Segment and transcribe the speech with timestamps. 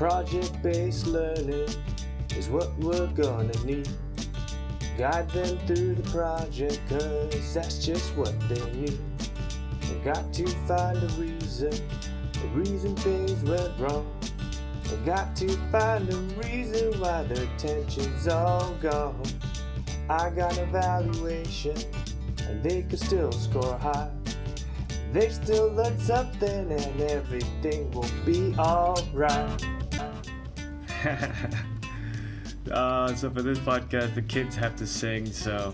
[0.00, 1.68] Project based learning
[2.34, 3.86] is what we're gonna need.
[4.96, 8.98] Guide them through the project, cause that's just what they need.
[9.82, 11.72] They got to find a reason,
[12.32, 14.10] the reason things went wrong.
[14.84, 19.22] They got to find a reason why their attention's all gone.
[20.08, 21.76] I got evaluation,
[22.48, 24.10] and they could still score high.
[25.12, 29.62] They still learn something, and everything will be alright.
[32.70, 35.24] uh, so for this podcast, the kids have to sing.
[35.24, 35.72] So,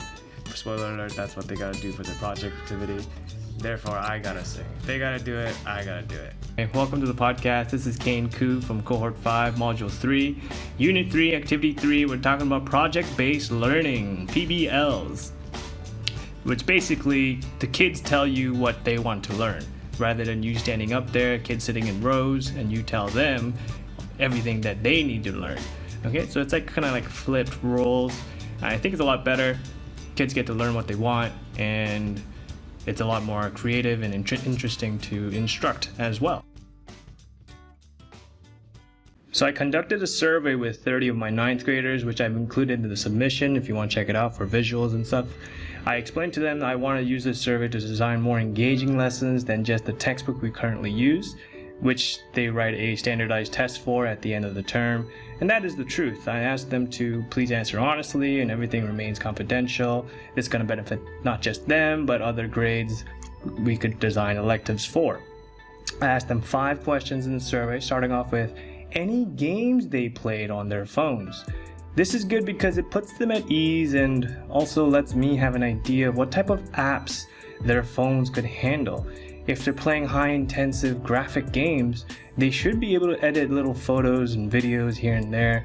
[0.55, 3.05] spoiler alert, that's what they gotta do for their project activity.
[3.59, 4.65] Therefore, I gotta sing.
[4.79, 6.35] If they gotta do it, I gotta do it.
[6.57, 7.71] Hey, welcome to the podcast.
[7.71, 10.41] This is Kane Koo from Cohort 5, Module 3,
[10.79, 12.07] Unit 3, Activity 3.
[12.07, 15.33] We're talking about project-based learning, PBLs.
[16.45, 19.65] Which basically, the kids tell you what they want to learn.
[19.99, 23.55] Rather than you standing up there, kids sitting in rows, and you tell them
[24.19, 25.59] everything that they need to learn.
[26.05, 28.19] Okay, so it's like kind of like flipped roles.
[28.63, 29.59] I think it's a lot better.
[30.15, 32.23] Kids get to learn what they want, and
[32.87, 36.45] it's a lot more creative and int- interesting to instruct as well.
[39.33, 42.89] So I conducted a survey with 30 of my ninth graders, which I've included in
[42.89, 45.27] the submission if you want to check it out for visuals and stuff.
[45.85, 48.97] I explained to them that I want to use this survey to design more engaging
[48.97, 51.37] lessons than just the textbook we currently use
[51.81, 55.11] which they write a standardized test for at the end of the term.
[55.41, 56.29] And that is the truth.
[56.29, 60.07] I asked them to please answer honestly and everything remains confidential.
[60.37, 63.05] It's going to benefit not just them, but other grades
[63.61, 65.21] we could design electives for.
[66.01, 68.55] I asked them five questions in the survey, starting off with
[68.93, 71.45] any games they played on their phones.
[71.95, 75.63] This is good because it puts them at ease and also lets me have an
[75.63, 77.27] idea of what type of apps
[77.63, 79.07] their phones could handle
[79.47, 82.07] if they're playing high intensive graphic games,
[82.37, 85.65] they should be able to edit little photos and videos here and there.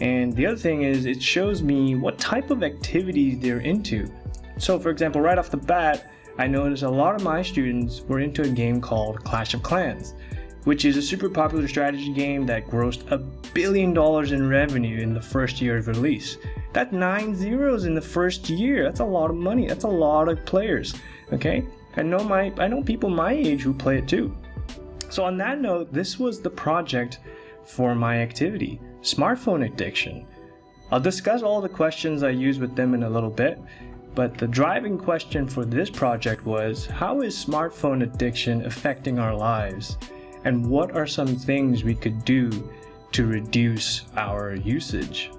[0.00, 4.10] And the other thing is, it shows me what type of activities they're into.
[4.58, 8.20] So, for example, right off the bat, I noticed a lot of my students were
[8.20, 10.14] into a game called Clash of Clans,
[10.64, 13.18] which is a super popular strategy game that grossed a
[13.52, 16.38] billion dollars in revenue in the first year of release.
[16.72, 18.84] That's nine zeros in the first year.
[18.84, 19.66] That's a lot of money.
[19.66, 20.94] That's a lot of players.
[21.32, 21.64] Okay?
[21.96, 24.34] I know my I know people my age who play it too.
[25.08, 27.18] So on that note, this was the project
[27.64, 30.26] for my activity, smartphone addiction.
[30.92, 33.60] I'll discuss all the questions I use with them in a little bit,
[34.14, 39.96] but the driving question for this project was how is smartphone addiction affecting our lives?
[40.44, 42.50] And what are some things we could do
[43.12, 45.30] to reduce our usage?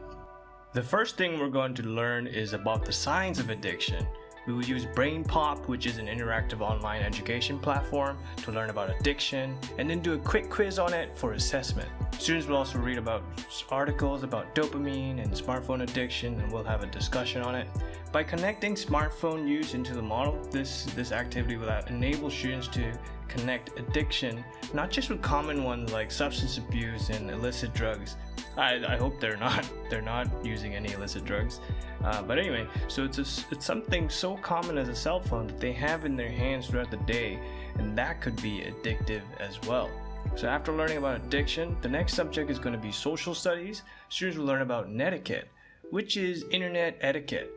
[0.74, 4.08] The first thing we're going to learn is about the signs of addiction.
[4.48, 9.56] We will use BrainPop, which is an interactive online education platform, to learn about addiction
[9.78, 11.90] and then do a quick quiz on it for assessment.
[12.22, 13.24] Students will also read about
[13.72, 17.68] articles about dopamine and smartphone addiction and we'll have a discussion on it.
[18.12, 22.94] By connecting smartphone use into the model, this, this activity will enable students to
[23.28, 28.18] connect addiction not just with common ones like substance abuse and illicit drugs.
[28.56, 31.60] I, I hope they're not they're not using any illicit drugs.
[32.04, 35.60] Uh, but anyway, so it's a, it's something so common as a cell phone that
[35.60, 37.40] they have in their hands throughout the day,
[37.80, 39.90] and that could be addictive as well.
[40.36, 43.84] So after learning about addiction, the next subject is going to be social studies.
[44.10, 45.48] Students will learn about netiquette,
[45.92, 47.52] which is internet etiquette,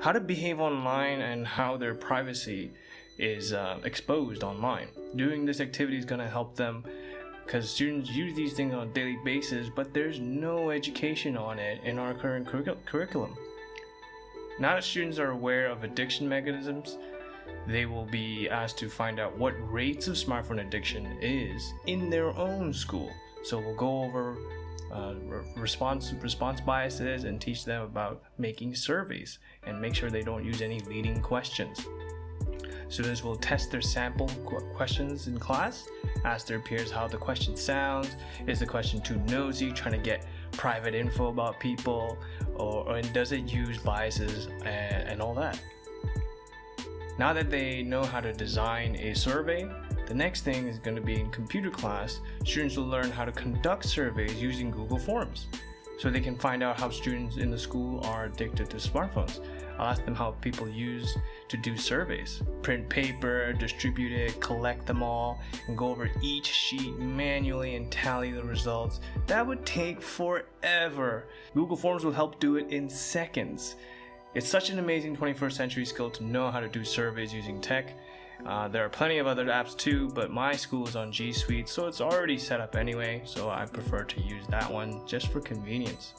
[0.00, 2.72] how to behave online and how their privacy
[3.18, 4.88] is uh, exposed online.
[5.14, 6.84] Doing this activity is going to help them
[7.44, 11.80] because students use these things on a daily basis, but there's no education on it
[11.84, 13.36] in our current curric- curriculum.
[14.58, 16.98] Now that students are aware of addiction mechanisms,
[17.66, 22.36] they will be asked to find out what rates of smartphone addiction is in their
[22.36, 23.10] own school.
[23.42, 24.36] So we'll go over
[24.92, 25.14] uh,
[25.56, 30.62] response response biases and teach them about making surveys and make sure they don't use
[30.62, 31.86] any leading questions.
[32.88, 34.28] Students will test their sample
[34.76, 35.88] questions in class,
[36.24, 38.14] ask their peers how the question sounds.
[38.46, 42.16] Is the question too nosy, trying to get private info about people,
[42.54, 45.60] or, or does it use biases and, and all that?
[47.18, 49.70] Now that they know how to design a survey,
[50.06, 53.32] the next thing is going to be in computer class, students will learn how to
[53.32, 55.46] conduct surveys using Google Forms.
[55.98, 59.40] So they can find out how students in the school are addicted to smartphones.
[59.78, 61.16] I'll ask them how people use
[61.48, 62.42] to do surveys.
[62.60, 68.30] Print paper, distribute it, collect them all, and go over each sheet manually and tally
[68.30, 69.00] the results.
[69.26, 71.28] That would take forever.
[71.54, 73.76] Google Forms will help do it in seconds.
[74.36, 77.94] It's such an amazing 21st century skill to know how to do surveys using tech.
[78.44, 81.70] Uh, there are plenty of other apps too, but my school is on G Suite,
[81.70, 85.40] so it's already set up anyway, so I prefer to use that one just for
[85.40, 86.12] convenience.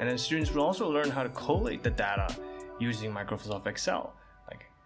[0.00, 2.34] And then students will also learn how to collate the data
[2.78, 4.14] using Microsoft Excel.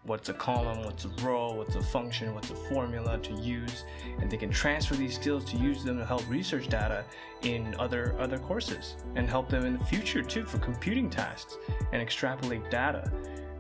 [0.05, 3.85] What's a column, what's a row, what's a function, what's a formula to use,
[4.21, 7.05] and they can transfer these skills to use them to help research data
[7.43, 11.59] in other other courses and help them in the future too for computing tasks
[11.93, 13.13] and extrapolate data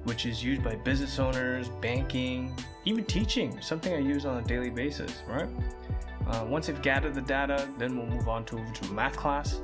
[0.05, 2.55] which is used by business owners, banking,
[2.87, 5.49] even teaching, something I use on a daily basis, right?
[6.27, 9.61] Uh, once they've gathered the data, then we'll move on to, to math class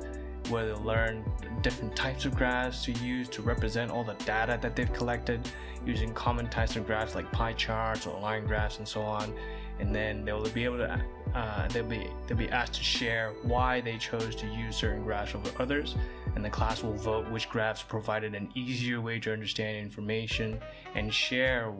[0.49, 1.23] where they'll learn
[1.61, 5.41] different types of graphs to use to represent all the data that they've collected
[5.85, 9.33] using common types of graphs like pie charts or line graphs and so on.
[9.79, 11.01] And then they'll be able to
[11.35, 15.35] uh, they'll be they'll be asked to share why they chose to use certain graphs
[15.35, 15.95] over others,
[16.35, 20.57] and the class will vote which graphs provided an easier way to understand information
[20.95, 21.73] and share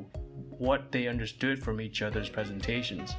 [0.57, 3.15] what they understood from each other's presentations.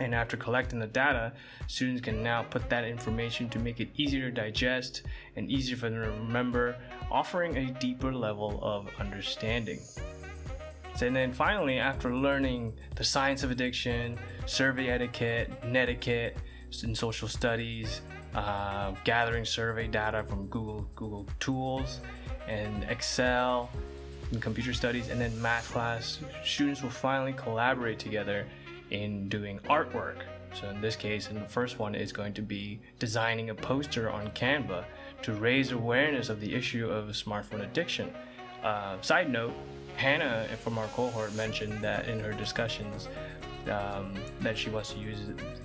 [0.00, 1.32] And after collecting the data,
[1.66, 5.02] students can now put that information to make it easier to digest
[5.36, 6.74] and easier for them to remember,
[7.10, 9.78] offering a deeper level of understanding.
[11.02, 16.36] And then finally, after learning the science of addiction, survey etiquette, netiquette,
[16.82, 18.00] in social studies,
[18.34, 22.00] uh, gathering survey data from Google Google Tools,
[22.46, 23.70] and Excel,
[24.30, 28.46] and computer studies, and then math class, students will finally collaborate together
[28.90, 30.22] in doing artwork.
[30.54, 34.10] So in this case, in the first one is going to be designing a poster
[34.10, 34.84] on Canva
[35.22, 38.12] to raise awareness of the issue of smartphone addiction.
[38.62, 39.54] Uh, side note,
[39.96, 43.08] Hannah from our cohort mentioned that in her discussions
[43.68, 45.18] um, that she wants to use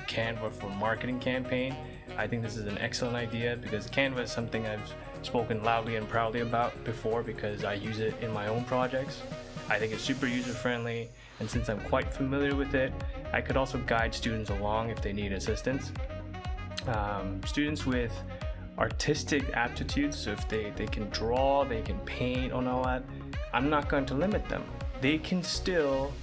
[0.07, 1.75] Canva for marketing campaign.
[2.18, 6.07] I think this is an excellent idea because Canva is something I've spoken loudly and
[6.07, 9.22] proudly about before because I use it in my own projects.
[9.69, 12.94] I think it's super user friendly and since I'm quite familiar with it,
[13.36, 15.92] I could also guide students along if they need assistance.
[16.88, 18.14] Um, students with
[18.78, 23.04] artistic aptitudes, so if they, they can draw, they can paint, and all that,
[23.54, 24.64] I'm not going to limit them.
[25.02, 26.14] They can still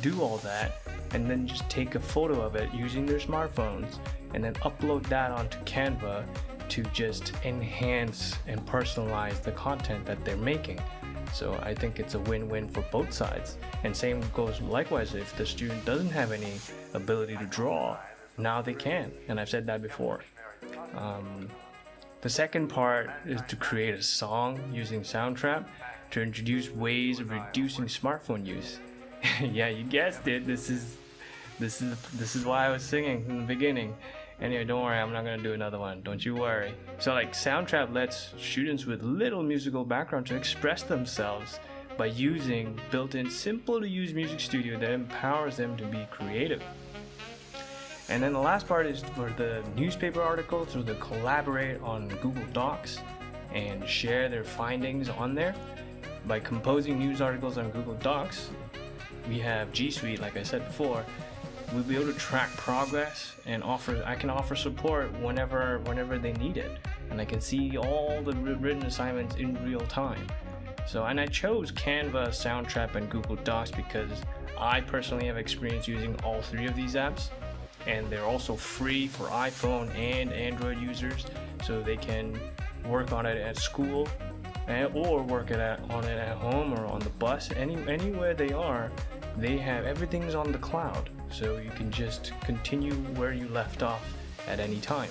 [0.00, 0.80] do all that
[1.12, 3.98] and then just take a photo of it using their smartphones
[4.32, 6.24] and then upload that onto Canva
[6.68, 10.80] to just enhance and personalize the content that they're making.
[11.32, 13.56] So I think it's a win-win for both sides.
[13.84, 16.54] And same goes likewise if the student doesn't have any
[16.94, 17.96] ability to draw,
[18.38, 19.12] now they can.
[19.28, 20.20] And I've said that before.
[20.96, 21.48] Um,
[22.20, 25.64] the second part is to create a song using Soundtrap
[26.10, 28.78] to introduce ways of reducing smartphone use.
[29.40, 30.46] yeah, you guessed it.
[30.46, 30.96] This is
[31.58, 33.94] this is this is why I was singing in the beginning.
[34.40, 36.00] Anyway, don't worry, I'm not gonna do another one.
[36.02, 36.74] Don't you worry.
[36.98, 41.60] So like Soundtrap lets students with little musical background to express themselves
[41.98, 46.62] by using built-in simple to use music studio that empowers them to be creative.
[48.08, 52.46] And then the last part is for the newspaper article so they collaborate on Google
[52.54, 52.98] Docs
[53.52, 55.54] and share their findings on there.
[56.26, 58.50] By composing news articles on Google Docs,
[59.28, 61.04] we have G Suite, like I said before,
[61.72, 66.32] we'll be able to track progress and offer I can offer support whenever whenever they
[66.34, 66.78] need it.
[67.10, 70.26] And I can see all the written assignments in real time.
[70.86, 74.10] So and I chose Canva, Soundtrap and Google Docs because
[74.58, 77.30] I personally have experience using all three of these apps.
[77.86, 81.24] And they're also free for iPhone and Android users
[81.64, 82.38] so they can
[82.84, 84.06] work on it at school
[84.66, 87.50] and, or work it at, on it at home or on the bus.
[87.52, 88.90] Any anywhere they are
[89.36, 94.14] they have everything's on the cloud so you can just continue where you left off
[94.48, 95.10] at any time.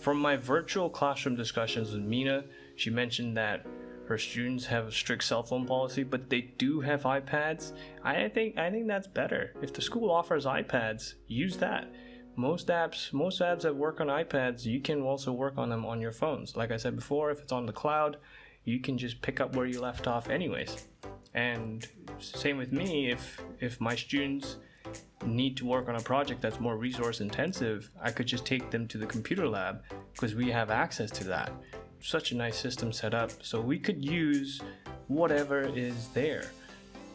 [0.00, 2.44] From my virtual classroom discussions with Mina,
[2.76, 3.66] she mentioned that
[4.06, 7.72] her students have a strict cell phone policy, but they do have iPads.
[8.02, 9.54] I think I think that's better.
[9.62, 11.90] If the school offers iPads, use that.
[12.36, 16.00] Most apps, most apps that work on iPads, you can also work on them on
[16.00, 16.56] your phones.
[16.56, 18.18] Like I said before, if it's on the cloud,
[18.64, 20.86] you can just pick up where you left off anyways.
[21.32, 21.86] And
[22.18, 24.56] same with me, if if my students
[25.26, 28.86] need to work on a project that's more resource intensive, I could just take them
[28.88, 31.52] to the computer lab because we have access to that.
[32.00, 34.60] Such a nice system set up, so we could use
[35.08, 36.44] whatever is there.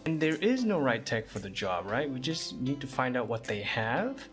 [0.05, 2.09] And there is no right tech for the job, right?
[2.09, 4.27] We just need to find out what they have.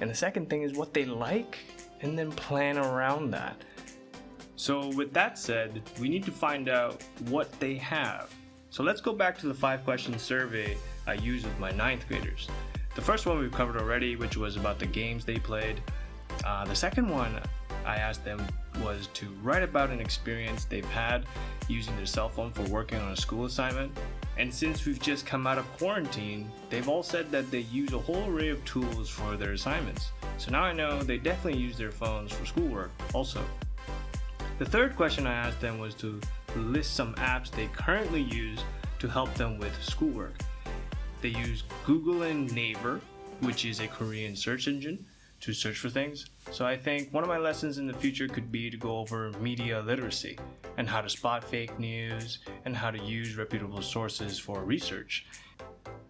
[0.00, 1.58] And the second thing is what they like,
[2.00, 3.62] and then plan around that.
[4.56, 8.34] So, with that said, we need to find out what they have.
[8.70, 12.48] So, let's go back to the five question survey I used with my ninth graders.
[13.00, 15.80] The first one we've covered already, which was about the games they played.
[16.44, 17.40] Uh, the second one
[17.86, 18.46] I asked them
[18.84, 21.24] was to write about an experience they've had
[21.66, 23.90] using their cell phone for working on a school assignment.
[24.36, 27.98] And since we've just come out of quarantine, they've all said that they use a
[27.98, 30.10] whole array of tools for their assignments.
[30.36, 33.42] So now I know they definitely use their phones for schoolwork also.
[34.58, 36.20] The third question I asked them was to
[36.54, 38.62] list some apps they currently use
[38.98, 40.34] to help them with schoolwork.
[41.20, 43.00] They use Google and Naver,
[43.40, 45.04] which is a Korean search engine,
[45.40, 46.26] to search for things.
[46.50, 49.32] So I think one of my lessons in the future could be to go over
[49.40, 50.38] media literacy
[50.76, 55.26] and how to spot fake news and how to use reputable sources for research.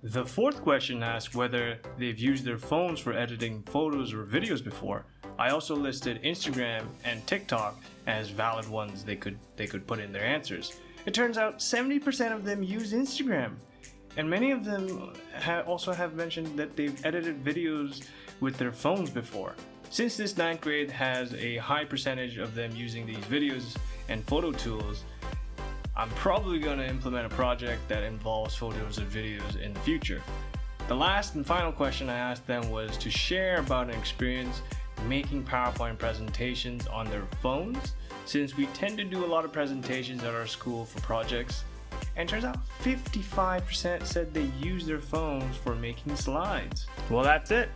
[0.03, 5.05] The fourth question asks whether they've used their phones for editing photos or videos before.
[5.39, 10.13] I also listed Instagram and TikTok as valid ones they could they could put in
[10.13, 10.81] their answers.
[11.07, 13.57] It turns out 70% of them use Instagram.
[14.17, 18.03] And many of them ha- also have mentioned that they've edited videos
[18.41, 19.55] with their phones before.
[19.91, 23.77] Since this ninth grade has a high percentage of them using these videos
[24.09, 25.05] and photo tools,
[25.97, 30.23] I'm probably going to implement a project that involves photos and videos in the future.
[30.89, 34.63] The last and final question I asked them was to share about an experience
[35.07, 37.95] making PowerPoint presentations on their phones,
[38.27, 41.65] since we tend to do a lot of presentations at our school for projects.
[42.17, 46.87] And turns out 55% said they use their phones for making slides.
[47.09, 47.71] Well, that's it.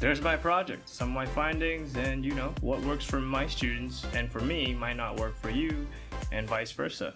[0.00, 4.06] There's my project, some of my findings, and you know, what works for my students
[4.14, 5.86] and for me might not work for you,
[6.30, 7.14] and vice versa.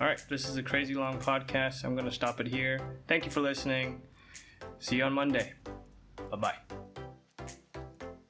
[0.00, 1.84] All right, this is a crazy long podcast.
[1.84, 2.80] I'm going to stop it here.
[3.08, 4.00] Thank you for listening.
[4.78, 5.52] See you on Monday.
[6.30, 6.76] Bye bye.